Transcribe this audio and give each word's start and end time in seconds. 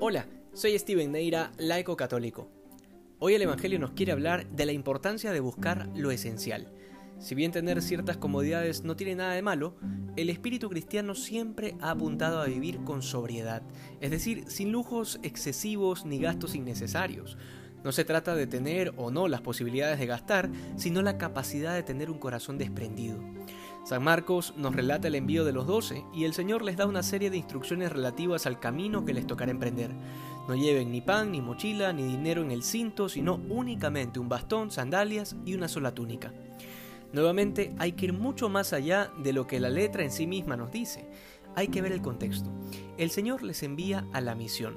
Hola, 0.00 0.26
soy 0.52 0.78
Steven 0.78 1.10
Neira, 1.10 1.50
laico 1.58 1.96
católico. 1.96 2.48
Hoy 3.18 3.34
el 3.34 3.42
Evangelio 3.42 3.80
nos 3.80 3.90
quiere 3.90 4.12
hablar 4.12 4.46
de 4.46 4.64
la 4.64 4.70
importancia 4.70 5.32
de 5.32 5.40
buscar 5.40 5.88
lo 5.96 6.12
esencial. 6.12 6.68
Si 7.18 7.34
bien 7.34 7.50
tener 7.50 7.82
ciertas 7.82 8.16
comodidades 8.16 8.84
no 8.84 8.94
tiene 8.94 9.16
nada 9.16 9.32
de 9.34 9.42
malo, 9.42 9.74
el 10.14 10.30
espíritu 10.30 10.70
cristiano 10.70 11.16
siempre 11.16 11.74
ha 11.80 11.90
apuntado 11.90 12.40
a 12.40 12.46
vivir 12.46 12.84
con 12.84 13.02
sobriedad, 13.02 13.62
es 14.00 14.12
decir, 14.12 14.44
sin 14.46 14.70
lujos 14.70 15.18
excesivos 15.24 16.06
ni 16.06 16.20
gastos 16.20 16.54
innecesarios. 16.54 17.36
No 17.82 17.90
se 17.90 18.04
trata 18.04 18.36
de 18.36 18.46
tener 18.46 18.94
o 18.98 19.10
no 19.10 19.26
las 19.26 19.40
posibilidades 19.40 19.98
de 19.98 20.06
gastar, 20.06 20.48
sino 20.76 21.02
la 21.02 21.18
capacidad 21.18 21.74
de 21.74 21.82
tener 21.82 22.08
un 22.08 22.20
corazón 22.20 22.56
desprendido. 22.56 23.18
San 23.88 24.04
Marcos 24.04 24.52
nos 24.58 24.76
relata 24.76 25.08
el 25.08 25.14
envío 25.14 25.46
de 25.46 25.52
los 25.54 25.66
doce 25.66 26.04
y 26.12 26.24
el 26.24 26.34
Señor 26.34 26.60
les 26.60 26.76
da 26.76 26.84
una 26.84 27.02
serie 27.02 27.30
de 27.30 27.38
instrucciones 27.38 27.90
relativas 27.90 28.44
al 28.44 28.60
camino 28.60 29.06
que 29.06 29.14
les 29.14 29.26
tocará 29.26 29.50
emprender. 29.50 29.92
No 30.46 30.54
lleven 30.54 30.92
ni 30.92 31.00
pan, 31.00 31.32
ni 31.32 31.40
mochila, 31.40 31.94
ni 31.94 32.02
dinero 32.02 32.42
en 32.42 32.50
el 32.50 32.62
cinto, 32.62 33.08
sino 33.08 33.40
únicamente 33.48 34.20
un 34.20 34.28
bastón, 34.28 34.70
sandalias 34.70 35.36
y 35.46 35.54
una 35.54 35.68
sola 35.68 35.94
túnica. 35.94 36.34
Nuevamente 37.14 37.74
hay 37.78 37.92
que 37.92 38.04
ir 38.04 38.12
mucho 38.12 38.50
más 38.50 38.74
allá 38.74 39.10
de 39.22 39.32
lo 39.32 39.46
que 39.46 39.58
la 39.58 39.70
letra 39.70 40.04
en 40.04 40.10
sí 40.10 40.26
misma 40.26 40.54
nos 40.54 40.70
dice. 40.70 41.08
Hay 41.56 41.68
que 41.68 41.80
ver 41.80 41.92
el 41.92 42.02
contexto. 42.02 42.50
El 42.98 43.08
Señor 43.08 43.42
les 43.42 43.62
envía 43.62 44.06
a 44.12 44.20
la 44.20 44.34
misión. 44.34 44.76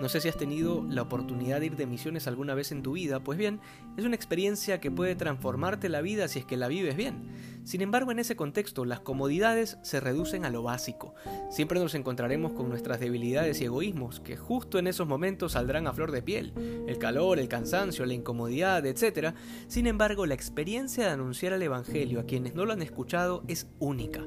No 0.00 0.08
sé 0.08 0.20
si 0.20 0.28
has 0.28 0.36
tenido 0.36 0.84
la 0.88 1.02
oportunidad 1.02 1.58
de 1.58 1.66
ir 1.66 1.76
de 1.76 1.86
misiones 1.86 2.28
alguna 2.28 2.54
vez 2.54 2.70
en 2.70 2.82
tu 2.82 2.92
vida, 2.92 3.18
pues 3.18 3.36
bien, 3.36 3.60
es 3.96 4.04
una 4.04 4.14
experiencia 4.14 4.80
que 4.80 4.92
puede 4.92 5.16
transformarte 5.16 5.88
la 5.88 6.00
vida 6.02 6.28
si 6.28 6.38
es 6.38 6.44
que 6.44 6.56
la 6.56 6.68
vives 6.68 6.96
bien. 6.96 7.28
Sin 7.64 7.80
embargo, 7.80 8.12
en 8.12 8.20
ese 8.20 8.36
contexto, 8.36 8.84
las 8.84 9.00
comodidades 9.00 9.76
se 9.82 9.98
reducen 9.98 10.44
a 10.44 10.50
lo 10.50 10.62
básico. 10.62 11.14
Siempre 11.50 11.80
nos 11.80 11.96
encontraremos 11.96 12.52
con 12.52 12.68
nuestras 12.68 13.00
debilidades 13.00 13.60
y 13.60 13.64
egoísmos, 13.64 14.20
que 14.20 14.36
justo 14.36 14.78
en 14.78 14.86
esos 14.86 15.08
momentos 15.08 15.52
saldrán 15.52 15.88
a 15.88 15.92
flor 15.92 16.12
de 16.12 16.22
piel. 16.22 16.52
El 16.86 16.98
calor, 16.98 17.40
el 17.40 17.48
cansancio, 17.48 18.06
la 18.06 18.14
incomodidad, 18.14 18.86
etc. 18.86 19.34
Sin 19.66 19.88
embargo, 19.88 20.26
la 20.26 20.34
experiencia 20.34 21.06
de 21.06 21.10
anunciar 21.10 21.52
el 21.54 21.62
Evangelio 21.62 22.20
a 22.20 22.24
quienes 22.24 22.54
no 22.54 22.64
lo 22.64 22.72
han 22.72 22.82
escuchado 22.82 23.42
es 23.48 23.66
única. 23.80 24.24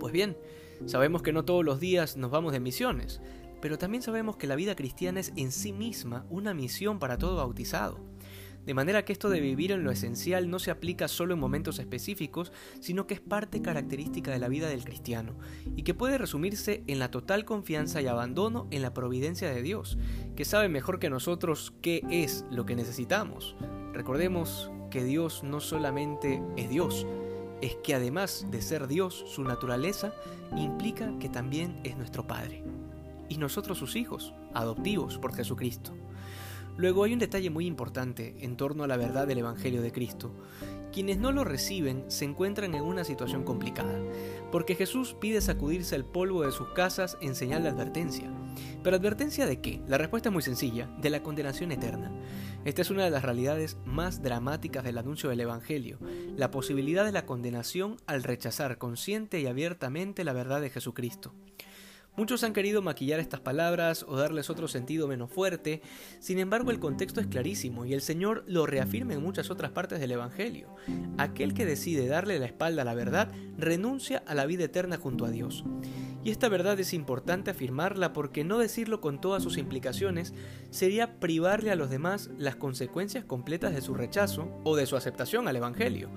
Pues 0.00 0.12
bien, 0.12 0.36
sabemos 0.86 1.22
que 1.22 1.32
no 1.32 1.44
todos 1.44 1.64
los 1.64 1.78
días 1.78 2.16
nos 2.16 2.32
vamos 2.32 2.52
de 2.52 2.58
misiones 2.60 3.20
pero 3.60 3.78
también 3.78 4.02
sabemos 4.02 4.36
que 4.36 4.46
la 4.46 4.56
vida 4.56 4.76
cristiana 4.76 5.20
es 5.20 5.32
en 5.36 5.52
sí 5.52 5.72
misma 5.72 6.26
una 6.30 6.54
misión 6.54 6.98
para 6.98 7.18
todo 7.18 7.36
bautizado. 7.36 7.98
De 8.66 8.74
manera 8.74 9.04
que 9.04 9.12
esto 9.12 9.30
de 9.30 9.40
vivir 9.40 9.70
en 9.70 9.84
lo 9.84 9.92
esencial 9.92 10.50
no 10.50 10.58
se 10.58 10.72
aplica 10.72 11.06
solo 11.06 11.34
en 11.34 11.40
momentos 11.40 11.78
específicos, 11.78 12.52
sino 12.80 13.06
que 13.06 13.14
es 13.14 13.20
parte 13.20 13.62
característica 13.62 14.32
de 14.32 14.40
la 14.40 14.48
vida 14.48 14.68
del 14.68 14.84
cristiano, 14.84 15.36
y 15.76 15.84
que 15.84 15.94
puede 15.94 16.18
resumirse 16.18 16.82
en 16.88 16.98
la 16.98 17.12
total 17.12 17.44
confianza 17.44 18.02
y 18.02 18.08
abandono 18.08 18.66
en 18.72 18.82
la 18.82 18.92
providencia 18.92 19.48
de 19.48 19.62
Dios, 19.62 19.98
que 20.34 20.44
sabe 20.44 20.68
mejor 20.68 20.98
que 20.98 21.10
nosotros 21.10 21.74
qué 21.80 22.02
es 22.10 22.44
lo 22.50 22.66
que 22.66 22.74
necesitamos. 22.74 23.54
Recordemos 23.92 24.72
que 24.90 25.04
Dios 25.04 25.44
no 25.44 25.60
solamente 25.60 26.42
es 26.56 26.68
Dios, 26.68 27.06
es 27.62 27.76
que 27.76 27.94
además 27.94 28.46
de 28.50 28.62
ser 28.62 28.88
Dios, 28.88 29.24
su 29.28 29.44
naturaleza 29.44 30.12
implica 30.56 31.16
que 31.20 31.28
también 31.28 31.80
es 31.84 31.96
nuestro 31.96 32.26
Padre 32.26 32.64
y 33.28 33.38
nosotros 33.38 33.78
sus 33.78 33.96
hijos, 33.96 34.34
adoptivos 34.54 35.18
por 35.18 35.34
Jesucristo. 35.34 35.94
Luego 36.76 37.04
hay 37.04 37.14
un 37.14 37.18
detalle 37.18 37.48
muy 37.48 37.66
importante 37.66 38.36
en 38.40 38.56
torno 38.56 38.84
a 38.84 38.86
la 38.86 38.98
verdad 38.98 39.26
del 39.26 39.38
Evangelio 39.38 39.80
de 39.80 39.92
Cristo. 39.92 40.34
Quienes 40.92 41.18
no 41.18 41.32
lo 41.32 41.42
reciben 41.42 42.04
se 42.08 42.26
encuentran 42.26 42.74
en 42.74 42.82
una 42.82 43.04
situación 43.04 43.44
complicada, 43.44 43.98
porque 44.52 44.74
Jesús 44.74 45.16
pide 45.18 45.40
sacudirse 45.40 45.96
el 45.96 46.04
polvo 46.04 46.42
de 46.42 46.52
sus 46.52 46.68
casas 46.70 47.16
en 47.20 47.34
señal 47.34 47.62
de 47.62 47.70
advertencia. 47.70 48.30
¿Pero 48.82 48.96
advertencia 48.96 49.46
de 49.46 49.60
qué? 49.60 49.82
La 49.88 49.98
respuesta 49.98 50.28
es 50.28 50.32
muy 50.32 50.42
sencilla, 50.42 50.86
de 51.00 51.10
la 51.10 51.22
condenación 51.22 51.72
eterna. 51.72 52.12
Esta 52.64 52.82
es 52.82 52.90
una 52.90 53.04
de 53.04 53.10
las 53.10 53.22
realidades 53.22 53.78
más 53.84 54.22
dramáticas 54.22 54.84
del 54.84 54.98
anuncio 54.98 55.30
del 55.30 55.40
Evangelio, 55.40 55.98
la 56.36 56.50
posibilidad 56.50 57.04
de 57.04 57.12
la 57.12 57.26
condenación 57.26 57.96
al 58.06 58.22
rechazar 58.22 58.76
consciente 58.78 59.40
y 59.40 59.46
abiertamente 59.46 60.24
la 60.24 60.32
verdad 60.32 60.60
de 60.60 60.70
Jesucristo. 60.70 61.32
Muchos 62.16 62.42
han 62.44 62.54
querido 62.54 62.80
maquillar 62.80 63.20
estas 63.20 63.40
palabras 63.40 64.04
o 64.08 64.16
darles 64.16 64.48
otro 64.48 64.68
sentido 64.68 65.06
menos 65.06 65.30
fuerte, 65.30 65.82
sin 66.18 66.38
embargo 66.38 66.70
el 66.70 66.80
contexto 66.80 67.20
es 67.20 67.26
clarísimo 67.26 67.84
y 67.84 67.92
el 67.92 68.00
Señor 68.00 68.42
lo 68.46 68.64
reafirma 68.64 69.12
en 69.12 69.22
muchas 69.22 69.50
otras 69.50 69.72
partes 69.72 70.00
del 70.00 70.12
Evangelio. 70.12 70.74
Aquel 71.18 71.52
que 71.52 71.66
decide 71.66 72.06
darle 72.06 72.38
la 72.38 72.46
espalda 72.46 72.82
a 72.82 72.84
la 72.86 72.94
verdad 72.94 73.30
renuncia 73.58 74.22
a 74.26 74.34
la 74.34 74.46
vida 74.46 74.64
eterna 74.64 74.96
junto 74.96 75.26
a 75.26 75.30
Dios. 75.30 75.64
Y 76.24 76.30
esta 76.30 76.48
verdad 76.48 76.80
es 76.80 76.94
importante 76.94 77.50
afirmarla 77.50 78.12
porque 78.12 78.44
no 78.44 78.58
decirlo 78.58 79.00
con 79.00 79.20
todas 79.20 79.42
sus 79.42 79.58
implicaciones 79.58 80.34
sería 80.70 81.20
privarle 81.20 81.70
a 81.70 81.76
los 81.76 81.90
demás 81.90 82.30
las 82.38 82.56
consecuencias 82.56 83.24
completas 83.24 83.74
de 83.74 83.82
su 83.82 83.94
rechazo 83.94 84.50
o 84.64 84.74
de 84.74 84.86
su 84.86 84.96
aceptación 84.96 85.46
al 85.48 85.56
Evangelio. 85.56 86.10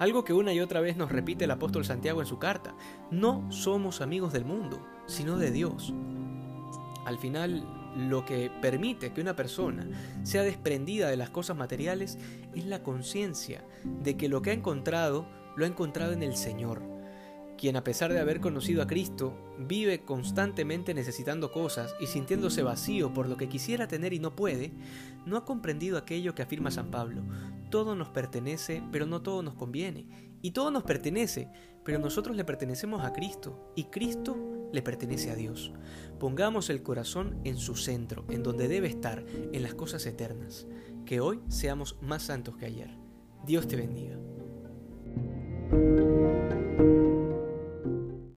Algo 0.00 0.24
que 0.24 0.32
una 0.32 0.54
y 0.54 0.60
otra 0.60 0.80
vez 0.80 0.96
nos 0.96 1.12
repite 1.12 1.44
el 1.44 1.50
apóstol 1.50 1.84
Santiago 1.84 2.22
en 2.22 2.26
su 2.26 2.38
carta. 2.38 2.74
No 3.10 3.52
somos 3.52 4.00
amigos 4.00 4.32
del 4.32 4.46
mundo, 4.46 4.80
sino 5.06 5.36
de 5.36 5.50
Dios. 5.50 5.92
Al 7.04 7.18
final, 7.18 7.66
lo 8.08 8.24
que 8.24 8.50
permite 8.62 9.12
que 9.12 9.20
una 9.20 9.36
persona 9.36 9.86
sea 10.22 10.42
desprendida 10.42 11.10
de 11.10 11.18
las 11.18 11.28
cosas 11.28 11.54
materiales 11.54 12.18
es 12.54 12.64
la 12.64 12.82
conciencia 12.82 13.62
de 13.84 14.16
que 14.16 14.30
lo 14.30 14.40
que 14.40 14.50
ha 14.50 14.54
encontrado 14.54 15.26
lo 15.54 15.66
ha 15.66 15.68
encontrado 15.68 16.14
en 16.14 16.22
el 16.22 16.34
Señor 16.34 16.80
quien 17.60 17.76
a 17.76 17.84
pesar 17.84 18.10
de 18.10 18.18
haber 18.18 18.40
conocido 18.40 18.80
a 18.80 18.86
Cristo, 18.86 19.34
vive 19.58 20.02
constantemente 20.02 20.94
necesitando 20.94 21.52
cosas 21.52 21.94
y 22.00 22.06
sintiéndose 22.06 22.62
vacío 22.62 23.12
por 23.12 23.28
lo 23.28 23.36
que 23.36 23.50
quisiera 23.50 23.86
tener 23.86 24.14
y 24.14 24.18
no 24.18 24.34
puede, 24.34 24.72
no 25.26 25.36
ha 25.36 25.44
comprendido 25.44 25.98
aquello 25.98 26.34
que 26.34 26.40
afirma 26.40 26.70
San 26.70 26.90
Pablo. 26.90 27.22
Todo 27.68 27.94
nos 27.94 28.08
pertenece, 28.08 28.82
pero 28.90 29.04
no 29.04 29.20
todo 29.20 29.42
nos 29.42 29.56
conviene. 29.56 30.06
Y 30.40 30.52
todo 30.52 30.70
nos 30.70 30.84
pertenece, 30.84 31.50
pero 31.84 31.98
nosotros 31.98 32.34
le 32.34 32.46
pertenecemos 32.46 33.04
a 33.04 33.12
Cristo 33.12 33.74
y 33.76 33.84
Cristo 33.84 34.38
le 34.72 34.80
pertenece 34.80 35.30
a 35.30 35.34
Dios. 35.34 35.70
Pongamos 36.18 36.70
el 36.70 36.82
corazón 36.82 37.42
en 37.44 37.58
su 37.58 37.76
centro, 37.76 38.24
en 38.30 38.42
donde 38.42 38.68
debe 38.68 38.88
estar, 38.88 39.22
en 39.52 39.62
las 39.62 39.74
cosas 39.74 40.06
eternas. 40.06 40.66
Que 41.04 41.20
hoy 41.20 41.40
seamos 41.48 41.98
más 42.00 42.22
santos 42.22 42.56
que 42.56 42.64
ayer. 42.64 42.96
Dios 43.44 43.68
te 43.68 43.76
bendiga. 43.76 44.16